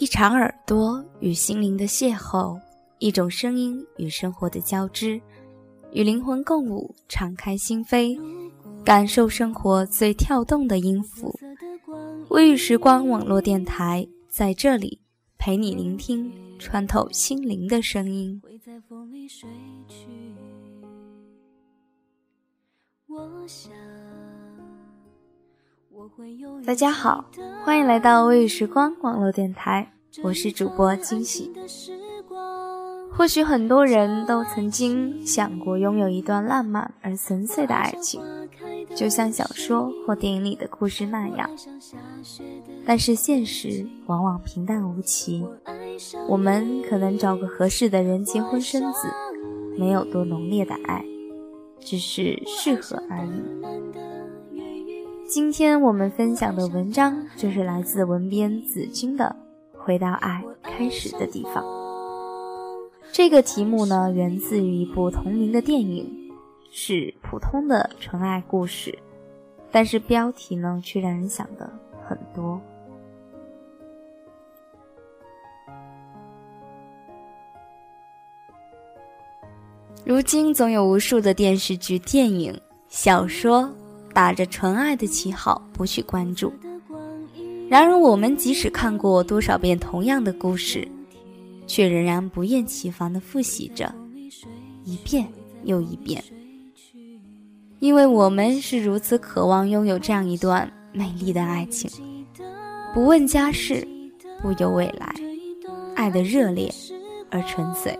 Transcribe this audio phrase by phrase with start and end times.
[0.00, 2.56] 一场耳朵与心灵的邂逅，
[3.00, 5.20] 一种声音与生活的交织，
[5.90, 8.16] 与灵魂共舞，敞开心扉，
[8.84, 11.36] 感受生活最跳动的音符。
[12.28, 15.00] 微雨时光网络电台在这里
[15.36, 18.40] 陪你聆听穿透心灵的声音。
[23.08, 23.72] 我想
[26.64, 27.24] 大家好，
[27.64, 31.52] 欢迎来到微雨时光网络电台，我是主播惊喜。
[33.10, 38.20] 或许很多人都曾经想过拥有一段浪漫而纯粹的爱情，
[38.94, 41.50] 就像小说或电影里的故事那样。
[42.86, 45.44] 但是现实往往平淡无奇，
[46.28, 49.08] 我们可能找个合适的人结婚生子，
[49.76, 51.04] 没有多浓烈的爱，
[51.80, 53.42] 只是适合而已。
[55.28, 59.36] 今天我们分享的文章就是来自文编子君的
[59.78, 61.62] 《回到爱开始的地方》。
[63.12, 66.10] 这个题目呢，源自于一部同名的电影，
[66.70, 68.98] 是普通的纯爱故事，
[69.70, 71.70] 但是标题呢，却让人想的
[72.08, 72.58] 很多。
[80.06, 83.70] 如今总有无数的电视剧、电影、小说。
[84.18, 86.52] 打着纯爱的旗号不去关注，
[87.68, 90.88] 然而我们即使看过多少遍同样的故事，
[91.68, 93.94] 却仍然不厌其烦地复习着，
[94.84, 95.24] 一遍
[95.62, 96.20] 又一遍，
[97.78, 101.88] 因为我们是如此渴望拥有这样一段美丽的爱情，
[102.92, 103.86] 不问家世，
[104.42, 105.14] 不忧未来，
[105.94, 106.68] 爱的热烈
[107.30, 107.96] 而纯粹，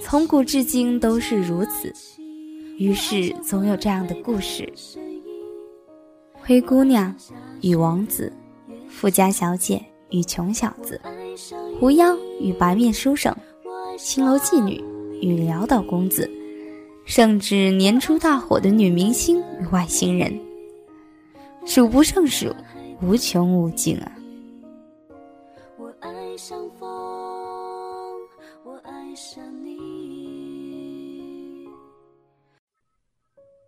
[0.00, 1.92] 从古至今都是如此。
[2.76, 4.70] 于是，总有这样的故事：
[6.32, 7.14] 灰姑娘
[7.62, 8.32] 与王子，
[8.88, 9.80] 富家小姐
[10.10, 11.00] 与穷小子，
[11.78, 13.34] 狐妖与白面书生，
[13.96, 14.82] 青楼妓女
[15.20, 16.28] 与潦倒公子，
[17.04, 20.36] 甚至年初大火的女明星与外星人，
[21.64, 22.52] 数不胜数，
[23.00, 24.12] 无穷无尽啊！
[25.78, 26.88] 我爱上风，
[28.64, 29.40] 我爱上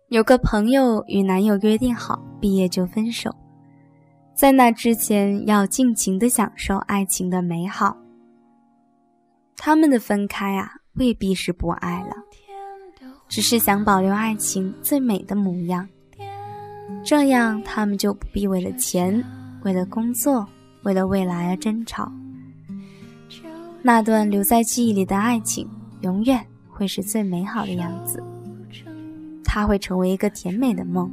[0.09, 3.29] 有个朋友与男友约定好毕业就分手，
[4.33, 7.97] 在那之前要尽情的享受爱情的美好。
[9.57, 12.15] 他们的分开啊，未必是不爱了，
[13.27, 15.85] 只是想保留爱情最美的模样。
[17.03, 19.21] 这样他们就不必为了钱、
[19.65, 20.47] 为了工作、
[20.83, 22.09] 为了未来而争吵。
[23.81, 25.69] 那段留在记忆里的爱情，
[25.99, 28.23] 永远会是最美好的样子。
[29.57, 31.11] 它会成为一个甜美的梦，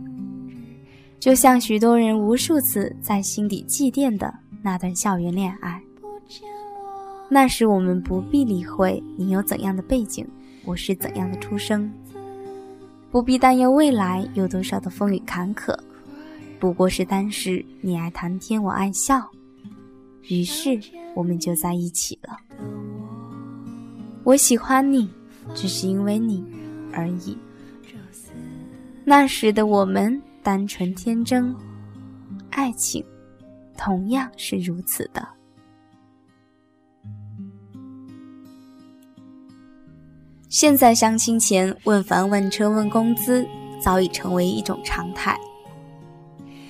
[1.18, 5.82] 就像许多人无数次在心底祭奠的那段校园恋爱。
[7.30, 10.28] 那时我们不必理会你有怎样的背景，
[10.66, 11.90] 我是怎样的出生，
[13.10, 15.74] 不必担忧未来有多少的风雨坎坷，
[16.60, 19.26] 不过是当时你爱谈天，我爱笑，
[20.28, 20.78] 于是
[21.14, 22.36] 我们就在一起了。
[24.22, 25.08] 我喜欢你，
[25.54, 26.44] 只是因为你
[26.92, 27.38] 而已。
[29.06, 31.54] 那时的我们单纯天真，
[32.50, 33.04] 爱情
[33.76, 35.26] 同样是如此的。
[40.48, 43.46] 现在相亲前问房问车问工资
[43.78, 45.38] 早已成为一种常态。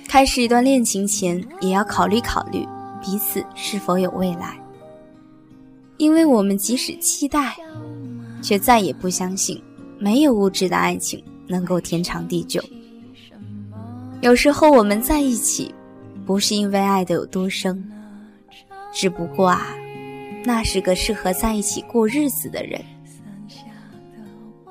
[0.05, 2.67] 开始一段恋情前也要考虑考虑
[3.01, 4.59] 彼此是否有未来，
[5.97, 7.55] 因为我们即使期待，
[8.41, 9.61] 却再也不相信
[9.99, 11.23] 没有物质的爱情。
[11.47, 12.63] 能够天长地久。
[14.21, 15.73] 有时候我们在一起，
[16.25, 17.83] 不是因为爱的有多深，
[18.93, 19.75] 只不过啊，
[20.43, 22.81] 那是个适合在一起过日子的人。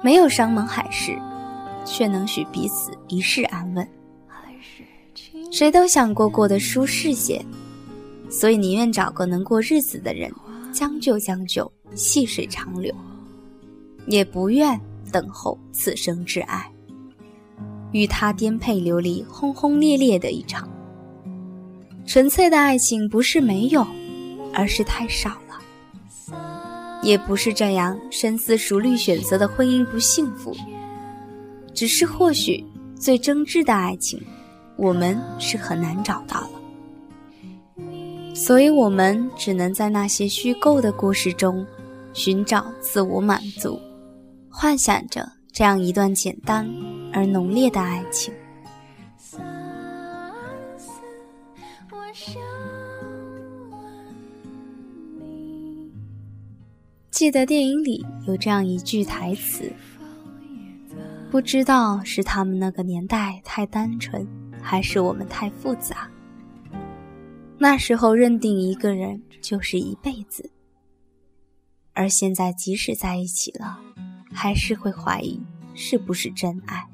[0.02, 1.16] 没有山盟海誓，
[1.84, 3.88] 却能许彼此一世安稳。
[5.52, 7.40] 谁都想过过得舒适些，
[8.28, 10.32] 所以宁愿找个能过日子的人，
[10.72, 12.92] 将就将就，细水长流，
[14.06, 14.78] 也不愿
[15.14, 16.68] 等候此生挚爱，
[17.92, 20.68] 与他颠沛流离、轰轰烈烈的一场。
[22.04, 23.86] 纯粹的爱情不是没有，
[24.52, 26.34] 而是太少了；
[27.00, 30.52] 也不是这样深思熟虑选择的婚姻不幸福，
[31.72, 34.20] 只是或许最真挚的爱情，
[34.76, 36.50] 我们是很难找到了。
[38.34, 41.64] 所以，我们只能在那些虚构的故事中
[42.12, 43.80] 寻找自我满足，
[44.56, 46.64] 幻想着这样一段简单
[47.12, 48.32] 而浓烈的爱情。
[57.10, 59.72] 记得电影里有这样一句台词，
[61.32, 64.24] 不知道是他们那个年代太单纯，
[64.62, 66.08] 还是我们太复杂。
[67.58, 70.48] 那时候认定一个人就是一辈子，
[71.92, 73.80] 而现在即使在一起了，
[74.34, 75.40] 还是会怀疑
[75.74, 76.84] 是不是真爱。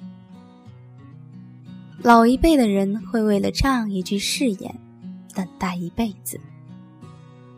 [2.02, 4.78] 老一辈的人会为了这样一句誓言，
[5.34, 6.38] 等待一辈子，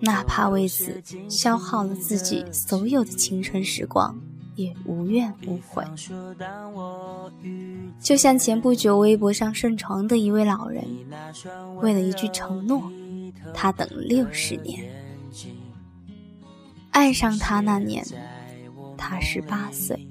[0.00, 4.18] 哪怕为此消耗了自己所有的青春时光，
[4.54, 5.84] 也无怨无悔。
[8.00, 10.84] 就像前不久微博上盛传的一位老人，
[11.80, 12.90] 为了一句承诺。
[13.54, 14.88] 他等了六十年，
[16.90, 18.06] 爱上他那年，
[19.02, 20.08] 他十八岁。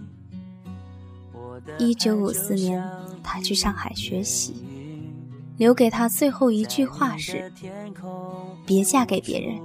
[1.79, 2.83] 一九五四年，
[3.23, 4.53] 他去上海学习，
[5.57, 7.49] 留给他最后一句话是
[8.67, 9.61] ：“别嫁给别人，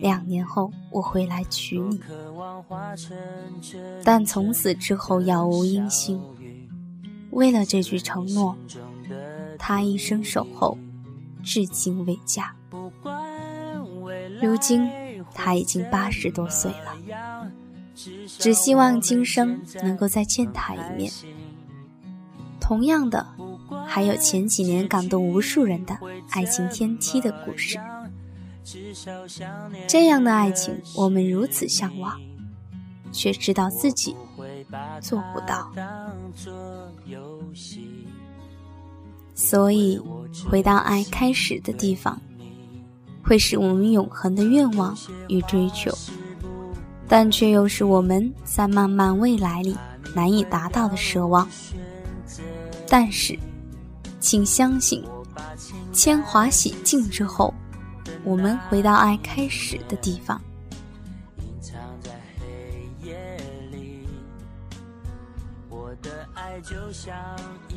[0.00, 2.00] 两年后我回来娶你。”
[4.02, 6.18] 但从此之后杳无音信。
[7.32, 8.56] 为了这句承诺，
[9.58, 10.78] 他一生守候，
[11.42, 12.54] 至今未嫁。
[14.40, 14.88] 如今
[15.34, 16.93] 他已经八十多岁了，
[17.94, 21.12] 只希望今生能够再见他一面。
[22.60, 23.26] 同样的，
[23.86, 25.98] 还有前几年感动无数人的
[26.30, 27.78] 爱情天梯的故事。
[29.86, 32.20] 这样的爱情，我们如此向往，
[33.12, 34.16] 却知道自己
[35.00, 35.70] 做不到。
[39.34, 40.00] 所以，
[40.48, 42.20] 回到爱开始的地方。
[43.26, 44.94] 会是我们永恒的愿望
[45.30, 45.90] 与追求，
[47.08, 49.76] 但却又是我们在漫漫未来里
[50.14, 51.48] 难以达到的奢望。
[52.88, 53.38] 但是，
[54.20, 55.04] 请相信，
[55.92, 57.52] 铅华洗尽之后，
[58.24, 60.40] 我们回到爱开始的地方。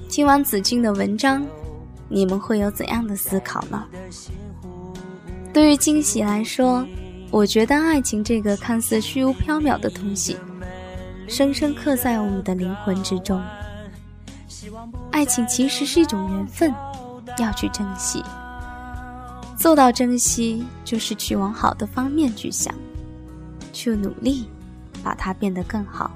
[0.10, 1.46] 听完子君的文章，
[2.10, 3.86] 你们会有怎样的思考呢？
[5.54, 6.86] 对于惊喜来说，
[7.30, 10.38] 我觉得爱情这个看似虚无缥缈的东西，
[11.28, 13.42] 深深刻在我们的灵魂之中。
[15.12, 16.74] 爱情其实是一种缘分，
[17.38, 18.24] 要去珍惜。
[19.58, 22.74] 做到珍惜，就是去往好的方面去想，
[23.74, 24.50] 去努力，
[25.04, 26.10] 把它变得更好。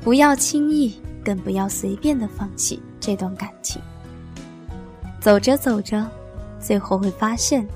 [0.00, 3.80] 不要轻易，更不要随便的放弃这段感情。
[5.20, 6.04] 走着走着，
[6.58, 7.66] 最后会发现。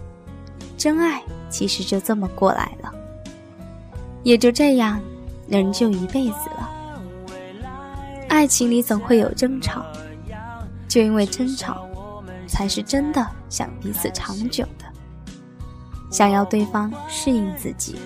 [0.76, 2.92] 真爱其实就这么过来了，
[4.22, 5.00] 也就这样，
[5.48, 6.70] 人就一辈子了。
[8.28, 9.84] 爱情里总会有争吵，
[10.86, 11.88] 就因为争吵，
[12.46, 14.84] 才是真的想彼此长久的，
[16.10, 17.96] 想要对方适应自己，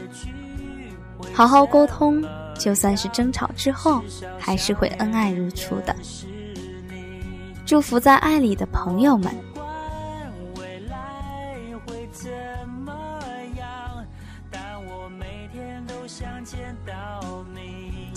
[1.33, 2.25] 好好沟通，
[2.57, 4.03] 就算是争吵之后，
[4.39, 5.95] 还是会恩爱如初的。
[7.67, 9.35] 祝福在爱里的朋友们。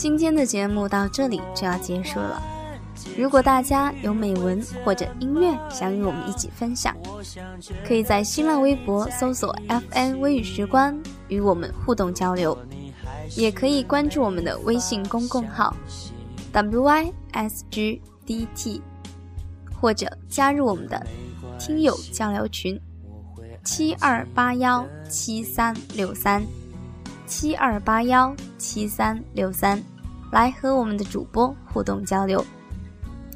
[0.04, 2.44] 今天的节目到这里就要结束了。
[3.18, 6.94] 如果大家有美文或者音乐想与我们一起分享，
[7.88, 12.58] 可以在新浪微博搜索 “FN 微语时光”与我们互动交流，
[13.38, 15.74] 也可以关注我们的微信公共号
[16.52, 18.02] “WYSGDT”，
[19.80, 21.02] 或者加入我们的
[21.58, 22.78] 听友交流群
[23.64, 26.46] 七二八幺七三六三
[27.26, 29.82] 七二八幺七三六三。
[30.34, 32.44] 来和我们的主播互动交流，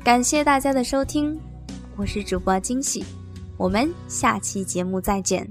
[0.04, 1.40] 感谢大家的收听，
[1.96, 3.06] 我是主播惊喜，
[3.56, 5.48] 我们下期节目再见。